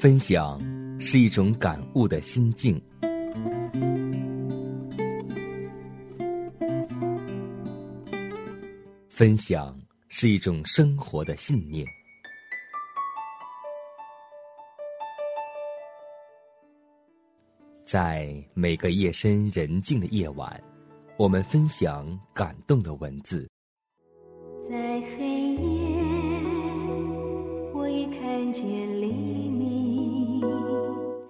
[0.00, 0.60] 分享
[1.00, 2.80] 是一种感悟的心境，
[9.08, 9.76] 分享
[10.08, 11.84] 是一种生活的信念。
[17.84, 20.62] 在每个夜深人静的夜晚，
[21.16, 23.50] 我们分享感动的文字。
[24.70, 25.27] 在黑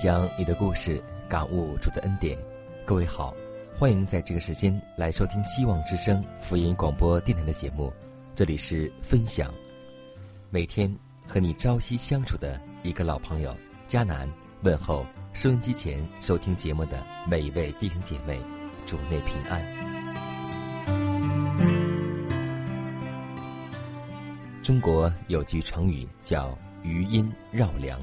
[0.00, 2.38] 享你的故事，感悟主的恩典。
[2.86, 3.34] 各位好，
[3.76, 7.92] 欢迎在这个时间来收听希望之声福音广播电台的节目。
[8.32, 9.52] 这里是分享，
[10.50, 10.88] 每天
[11.26, 13.52] 和你朝夕相处的一个老朋友
[13.88, 14.30] 佳楠
[14.62, 18.40] 问候收音机前收听节目的每一位弟兄姐妹，
[18.86, 19.66] 主内平安。
[24.62, 28.00] 中国有句成语叫“余音绕梁”，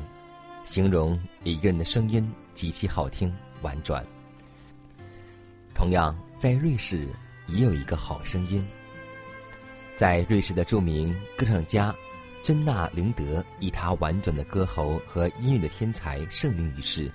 [0.66, 4.05] 形容一个人的声音极其好听婉转。
[5.73, 7.08] 同样，在瑞士
[7.47, 8.66] 也有一个好声音。
[9.95, 11.95] 在瑞士的著名歌唱家
[12.41, 17.09] 珍娜林德以他婉转的歌喉和音乐的天才盛名于世，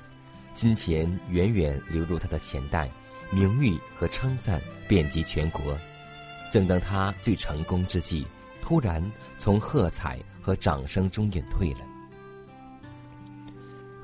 [0.54, 2.90] 金钱远远流入他的钱袋，
[3.30, 5.76] 名誉和称赞遍及全国。
[6.50, 8.26] 正当他最成功之际，
[8.62, 9.02] 突然
[9.36, 11.80] 从喝彩和掌声中隐退了。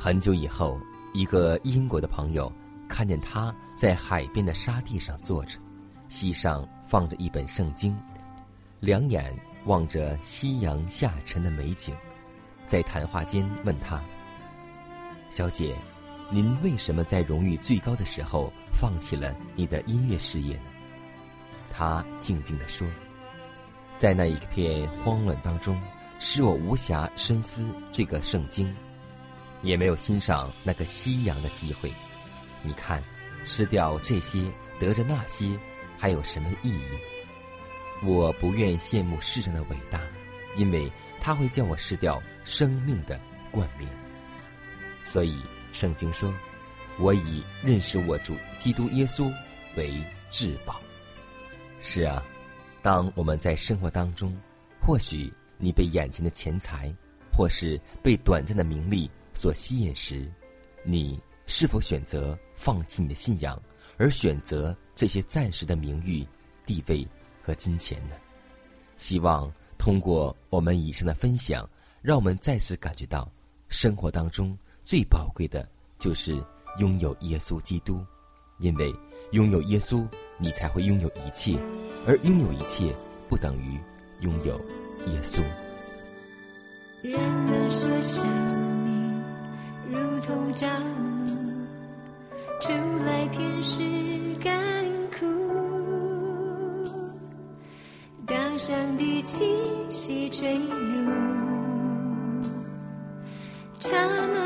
[0.07, 0.79] 很久以后，
[1.13, 2.53] 一个英国的朋友
[2.89, 5.59] 看见他在海边的沙地上坐着，
[6.07, 7.99] 膝上放着一本圣经，
[8.79, 11.93] 两眼望着夕阳下沉的美景，
[12.69, 14.01] 在谈话间问他
[15.29, 15.75] ：“小姐，
[16.31, 20.67] 您为什么在荣誉最高的时候放弃了你的音乐事业呢？”
[21.69, 22.87] 他静静地说。
[23.99, 25.77] 在那一片慌乱当中，
[26.21, 28.73] 使我无暇深思这个圣经，
[29.67, 31.93] 也没有欣赏那个夕阳的机会。
[32.63, 33.03] 你看，
[33.45, 35.59] 失掉这些，得着那些，
[35.99, 36.83] 还有什么意义？
[38.05, 40.01] 我不愿羡慕世上的伟大，
[40.57, 40.91] 因为
[41.21, 43.91] 它会叫我失掉生命的冠冕。
[45.05, 46.33] 所以，圣经说
[46.99, 49.33] ：“我以认识我主基督耶稣
[49.77, 50.01] 为
[50.31, 50.81] 至宝。”
[51.83, 52.23] 是啊。
[52.83, 54.33] 当我们在生活当中，
[54.81, 56.95] 或许你被眼前的钱财，
[57.33, 60.29] 或是被短暂的名利所吸引时，
[60.83, 63.61] 你是否选择放弃你的信仰，
[63.97, 66.27] 而选择这些暂时的名誉、
[66.65, 67.07] 地位
[67.41, 68.17] 和金钱呢？
[68.97, 69.49] 希望
[69.79, 71.69] 通过我们以上的分享，
[72.03, 73.31] 让我们再次感觉到，
[73.69, 76.43] 生活当中最宝贵的就是
[76.81, 78.05] 拥有耶稣基督，
[78.59, 78.93] 因为
[79.31, 80.05] 拥有耶稣。
[80.39, 81.59] 你才会拥有一切，
[82.07, 82.95] 而拥有一切
[83.27, 83.81] 不等于
[84.21, 84.55] 拥有
[85.07, 85.41] 耶稣。
[87.03, 88.56] 人们说生命
[90.29, 91.27] 如同朝露，
[92.61, 92.73] 出
[93.05, 93.81] 来便是
[94.43, 94.53] 干
[95.17, 95.25] 枯。
[98.27, 99.45] 当上帝气
[99.89, 101.13] 息吹入，
[103.79, 103.91] 刹
[104.35, 104.46] 那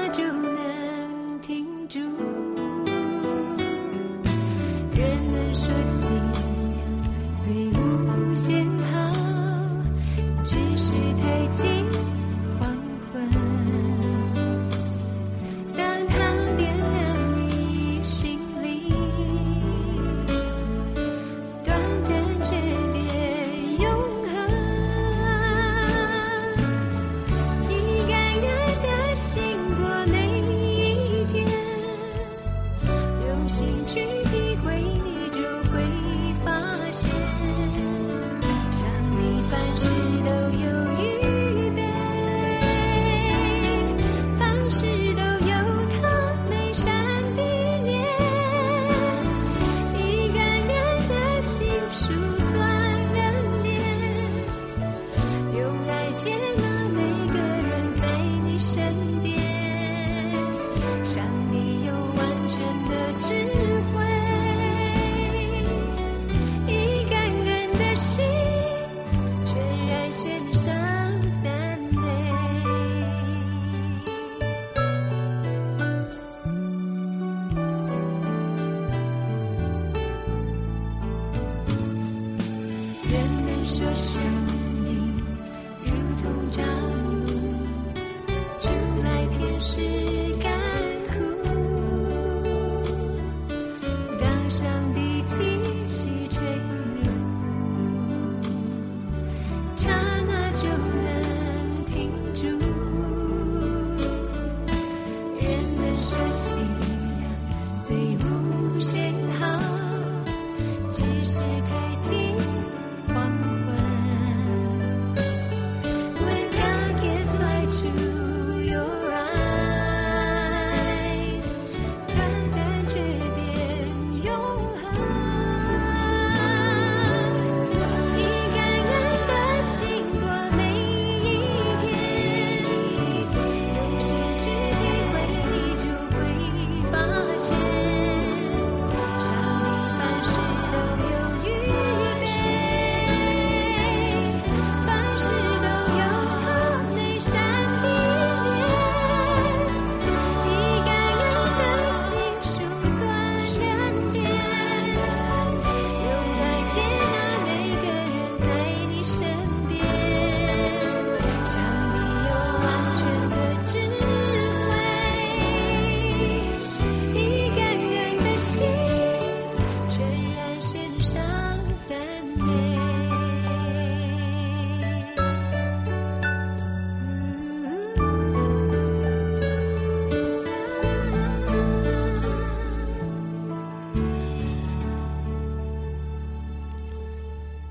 [83.71, 84.50] 说什？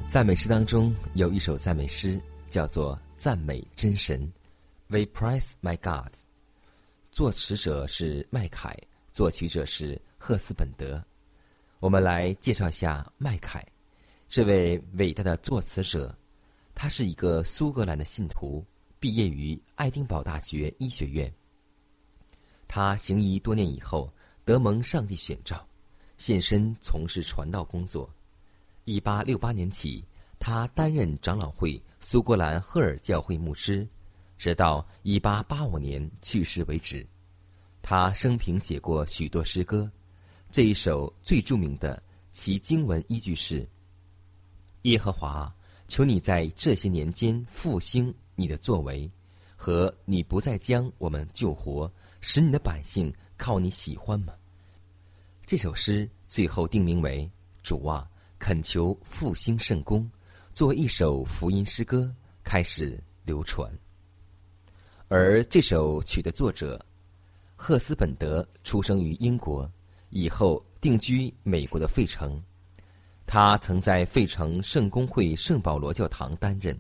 [0.09, 2.19] 赞美诗当中有一首赞美诗
[2.49, 4.19] 叫做《赞美真神》
[4.87, 6.11] ，We praise my God。
[7.11, 8.75] 作词者是麦凯，
[9.11, 10.99] 作曲者是赫斯本德。
[11.79, 13.63] 我们来介绍一下麦凯，
[14.27, 16.17] 这位伟大的作词者，
[16.73, 18.65] 他是一个苏格兰的信徒，
[18.99, 21.31] 毕业于爱丁堡大学医学院。
[22.67, 24.11] 他行医多年以后，
[24.43, 25.63] 得蒙上帝选召，
[26.17, 28.11] 现身从事传道工作。
[28.89, 30.03] 一八六八年起，
[30.39, 33.87] 他担任长老会苏格兰赫尔教会牧师，
[34.35, 37.05] 直到一八八五年去世为止。
[37.83, 39.87] 他生平写过许多诗歌，
[40.49, 42.01] 这一首最著名的，
[42.31, 43.63] 其经文依据是
[44.83, 45.53] ：“耶和华，
[45.87, 49.07] 求你在这些年间复兴你的作为，
[49.55, 51.91] 和你不再将我们救活，
[52.21, 54.33] 使你的百姓靠你喜欢吗？”
[55.45, 57.29] 这首诗最后定名为
[57.61, 58.09] “主啊”。
[58.39, 60.09] 恳求复兴圣功，
[60.53, 63.69] 作为一首福音诗歌开始流传。
[65.09, 66.83] 而这首曲的作者
[67.55, 69.69] 赫斯本德出生于英国，
[70.09, 72.41] 以后定居美国的费城。
[73.27, 76.75] 他曾在费城圣公会圣保罗教堂担任，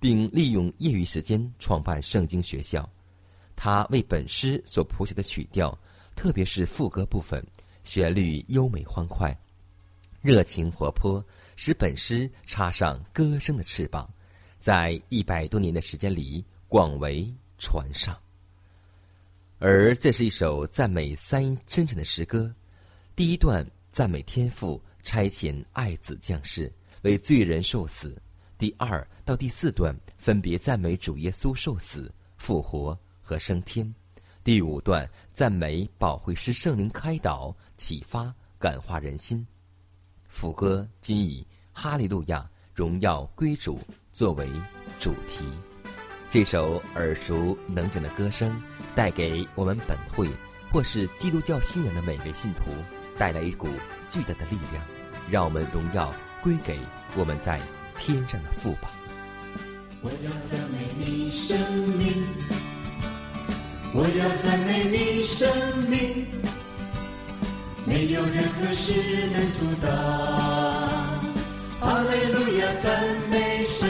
[0.00, 2.86] 并利用业余时间创办圣经学校。
[3.54, 5.78] 他为本诗所谱写的曲调，
[6.16, 7.42] 特别是副歌部分，
[7.84, 9.34] 旋律优美欢快。
[10.26, 14.12] 热情活泼，使本诗插上歌声的翅膀，
[14.58, 18.18] 在一百多年的时间里广为传唱。
[19.60, 22.52] 而这是一首赞美三一真神的诗歌。
[23.14, 28.08] 第一段赞美天父差遣爱子降世为罪人受死；
[28.58, 33.86] 第二到第四段分别赞美主耶稣受死、复活和升天；
[34.42, 39.46] 第五段赞美保惠师圣灵开导、启发、感化人心。
[40.28, 43.80] 副歌均以“哈利路亚，荣耀归主”
[44.12, 44.48] 作为
[44.98, 45.44] 主题。
[46.28, 48.60] 这首耳熟能详的歌声，
[48.94, 50.28] 带给我们本会
[50.72, 52.64] 或是基督教信仰的每位信徒，
[53.16, 53.68] 带来一股
[54.10, 54.84] 巨大的力量。
[55.30, 56.78] 让我们荣耀归给
[57.16, 57.60] 我们在
[57.98, 58.90] 天上的父吧。
[60.02, 61.58] 我要赞美你生
[61.96, 62.24] 命，
[63.92, 65.48] 我要赞美你生
[65.88, 66.55] 命。
[67.86, 68.92] 没有任何事
[69.32, 69.88] 能阻挡。
[71.78, 72.90] 哈利路亚，赞
[73.30, 73.86] 美神。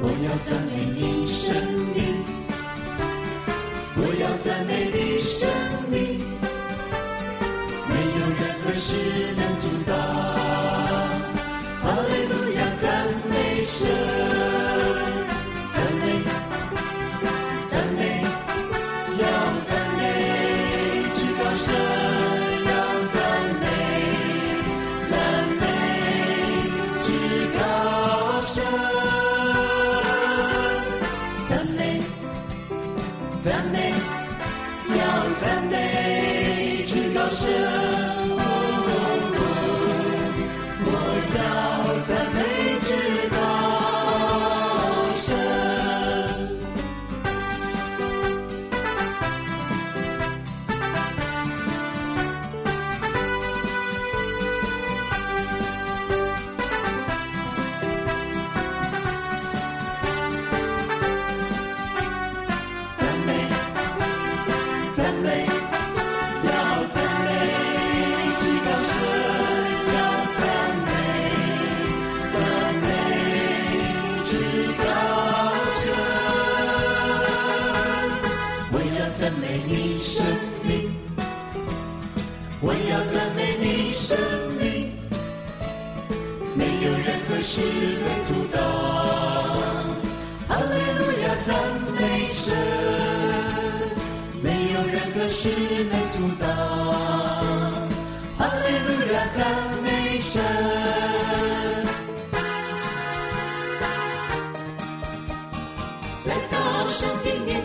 [0.00, 1.54] 我要赞美你生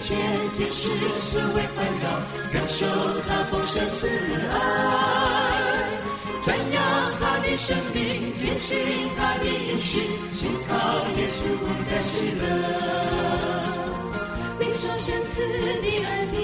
[0.09, 0.17] 的面前，
[0.57, 0.89] 天使
[1.19, 2.05] 四围环绕，
[2.51, 2.85] 感受
[3.27, 4.53] 他丰盛慈爱。
[6.41, 6.81] 赞扬
[7.19, 8.77] 他的生命，坚信
[9.17, 10.01] 他的应许，
[10.33, 10.73] 信靠
[11.17, 11.37] 耶稣
[11.91, 12.43] 的喜乐，
[14.59, 15.41] 领受神赐
[15.81, 16.37] 的恩典，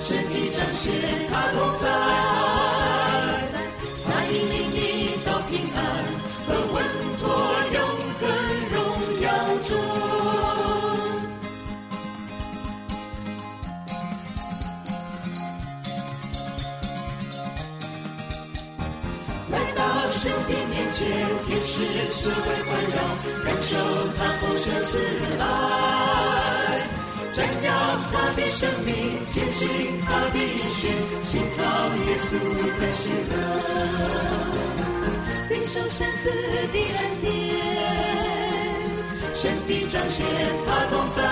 [0.00, 0.92] 身体彰显
[1.30, 1.84] 他同在，
[20.96, 21.04] 的面前，
[21.46, 21.74] 天使
[22.10, 22.34] 四围
[22.64, 22.96] 环绕，
[23.44, 23.76] 感受
[24.16, 24.98] 他丰盛慈
[25.38, 25.42] 爱，
[27.32, 27.68] 赞扬
[28.12, 28.94] 他的生命，
[29.28, 29.68] 坚信
[30.06, 30.88] 他的应许，
[31.22, 31.62] 信靠
[32.06, 32.38] 耶稣
[32.80, 33.34] 的喜乐。
[35.50, 36.30] 领受神赐
[36.72, 37.26] 的恩典，
[39.34, 40.24] 神的彰显
[40.64, 41.22] 他同在，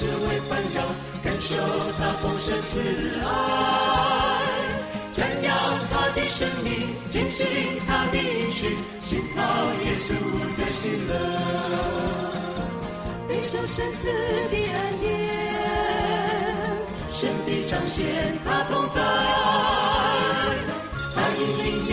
[0.00, 0.80] 使四围环绕，
[1.22, 1.54] 感受
[1.98, 2.80] 他丰盛慈
[3.22, 3.26] 爱，
[5.12, 5.54] 赞扬
[5.90, 7.46] 他的生命，坚信
[7.86, 9.42] 他的应许，信靠
[9.84, 10.14] 耶稣
[10.56, 11.12] 的喜乐。
[13.28, 14.06] 领受神赐
[14.48, 15.06] 的恩典，
[17.10, 18.00] 神的彰显
[18.42, 19.02] 他同在，
[21.14, 21.90] 他引领你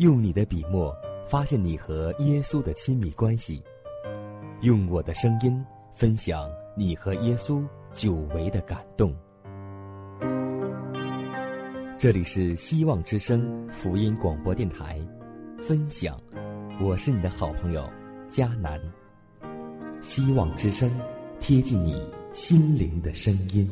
[0.00, 0.96] 用你的笔墨
[1.28, 3.62] 发现你和耶稣的亲密关系，
[4.62, 5.62] 用我的声音
[5.94, 9.14] 分享你和耶稣久违的感动。
[11.98, 14.98] 这里是希望之声福音广播电台，
[15.62, 16.18] 分享，
[16.80, 17.86] 我是你的好朋友
[18.30, 18.80] 佳南。
[20.00, 20.90] 希望之声，
[21.40, 22.02] 贴近你
[22.32, 23.68] 心灵的声音。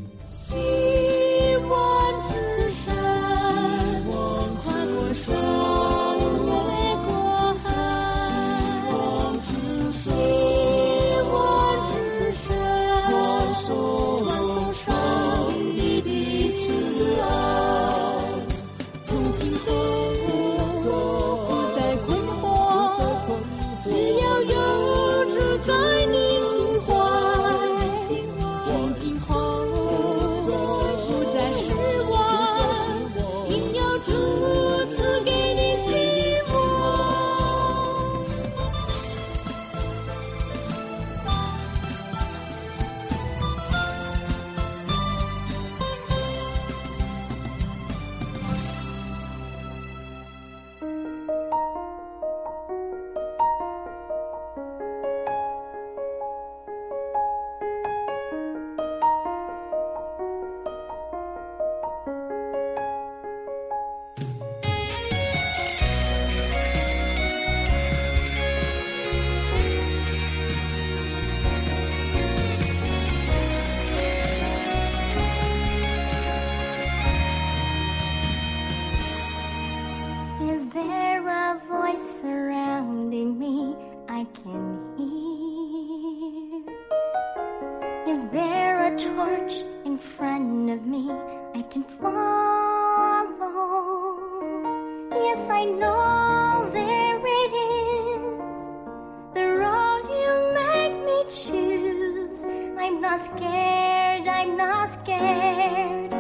[103.09, 106.18] Not scared, I'm not scared.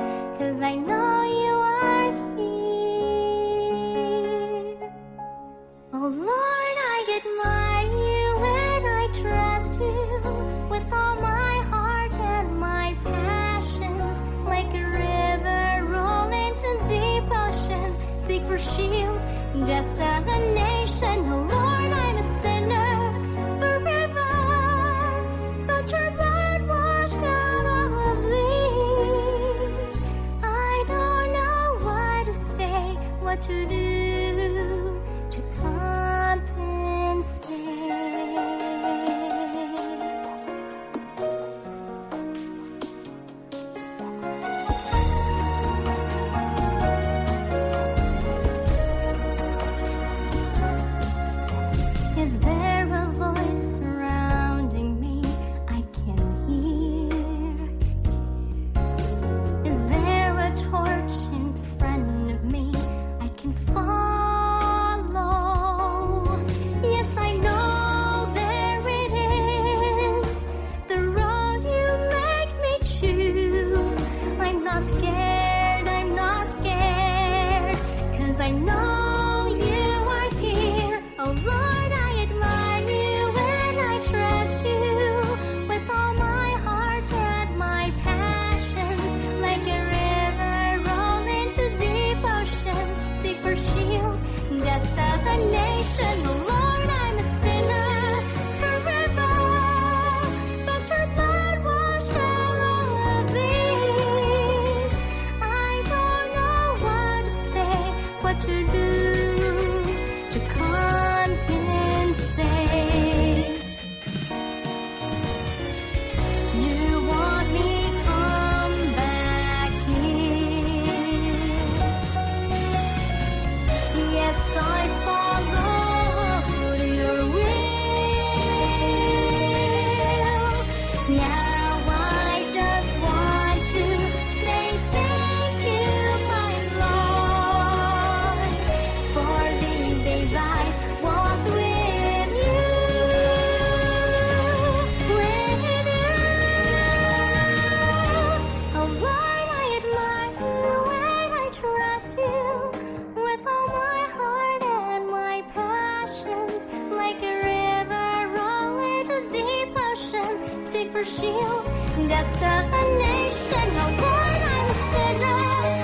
[160.98, 161.64] For shield,
[162.08, 163.68] destination.
[163.74, 165.77] Oh Lord, I'm a sinner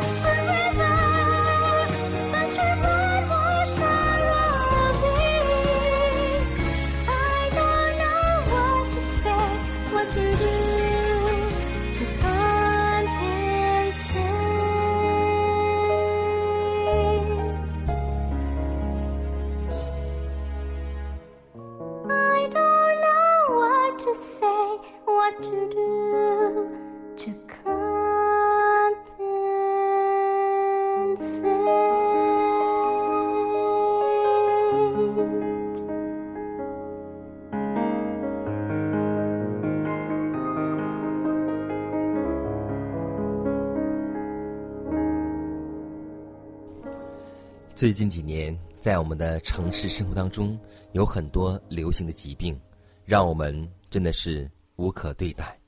[47.84, 50.58] 最近几年，在我们的城市生活当中，
[50.92, 52.58] 有很多流行的疾病，
[53.04, 55.60] 让我们真的是无可对待。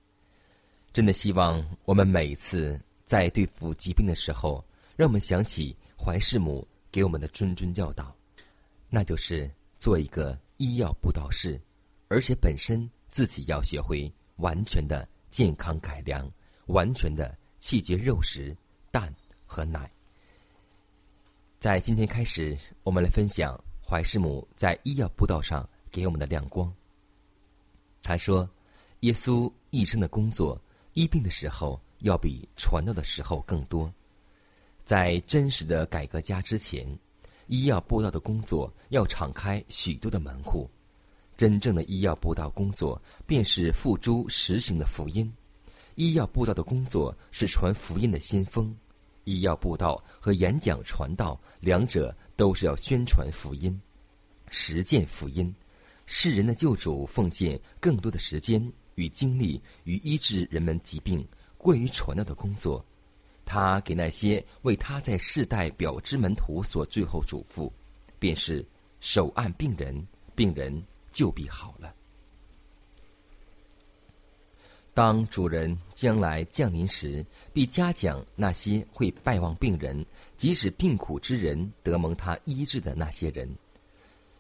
[0.95, 4.65] 真的希望我们每次在对付疾病的时候，
[4.97, 8.17] 让我们想起怀世母给我们的谆谆教导，
[8.89, 11.61] 那就是做一个医药布道士，
[12.09, 16.27] 而且本身自己要学会完全的健康改良，
[16.69, 18.57] 完全的弃绝肉食、
[18.91, 19.93] 蛋和奶。
[21.67, 26.73] 在今天开始，我们来分享怀世母在医药布道上给我们的亮光。
[28.05, 28.49] 他说
[29.03, 30.57] ：“耶稣一生的工作，
[30.93, 33.93] 医病的时候要比传道的时候更多。
[34.85, 36.87] 在真实的改革家之前，
[37.49, 40.71] 医药布道的工作要敞开许多的门户。
[41.37, 45.35] 真正的医药布道工作，便是付诸实行的福音。
[45.97, 48.73] 医药布道的工作是传福音的先锋。”
[49.27, 53.79] 医药布道和演讲传道，两者都是要宣传福音、
[54.49, 55.55] 实践福音。
[56.07, 61.27] 世人的救主奉献更多的时间与精力与医治人们疾病
[61.59, 62.85] 过于传道的工作。
[63.45, 67.71] 他给那些为他在世代表之门徒所最后嘱咐，
[68.21, 68.65] 便是
[69.01, 71.93] 手按病人，病人就必好了。
[74.97, 80.03] 当主人将来降临时，必嘉奖那些会拜望病人，
[80.39, 83.47] 即使病苦之人得蒙他医治的那些人。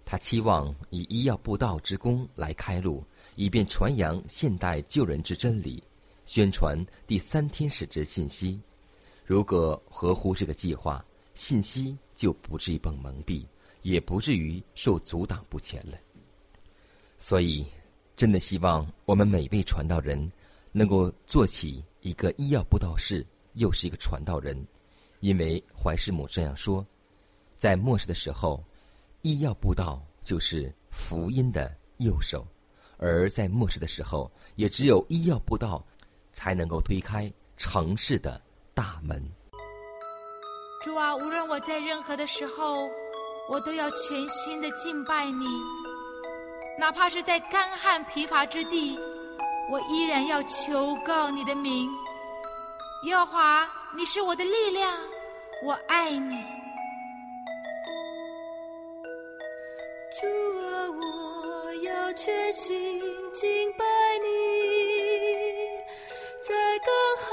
[0.02, 5.84] 他期望以医药布道之功来开路，以便传扬现代救人之真理，
[6.24, 6.74] 宣传
[7.06, 8.58] 第三天使之信息。
[9.26, 13.44] 如果合乎这个计划，信息就不至于被蒙蔽，
[13.82, 15.98] 也不至于受阻挡不前了。
[17.18, 17.62] 所以，
[18.16, 20.32] 真的希望我们每位传道人
[20.76, 24.54] 能够做起一个医药布道士，又是一个传道人，
[25.20, 26.86] 因为怀师母这样说：
[27.56, 28.62] 在末世的时候，
[29.22, 32.46] 医药布道就是福音的右手；
[32.98, 35.82] 而在末世的时候，也只有医药布道
[36.30, 38.38] 才能够推开城市的
[38.74, 39.26] 大门。
[40.84, 42.76] 主啊，无论我在任何的时候，
[43.48, 45.46] 我都要全心的敬拜你，
[46.78, 48.94] 哪怕是在干旱疲乏之地，
[49.68, 51.90] 我依然要求告你的名。
[53.04, 54.92] 耶和华，你是我的力量，
[55.64, 56.42] 我爱你。
[60.18, 60.26] 主
[60.60, 63.00] 啊，我要全心
[63.34, 63.84] 敬拜
[64.22, 64.26] 你，
[66.48, 66.88] 在干
[67.20, 67.28] 旱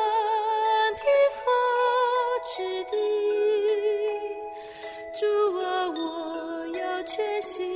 [0.95, 1.01] 疲
[1.39, 1.45] 乏
[2.57, 2.95] 之地。
[5.17, 5.21] 主
[5.59, 5.63] 啊，
[5.95, 7.72] 我要全心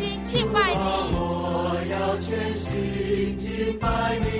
[0.00, 1.12] 心敬拜你。
[1.12, 4.39] 我要全心敬拜你，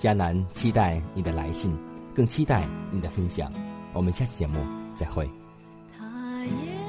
[0.00, 1.76] 迦南期待你的来信，
[2.14, 3.52] 更期待你的分享。
[3.92, 4.58] 我们下期节目
[4.94, 5.28] 再会。
[5.94, 6.79] 他也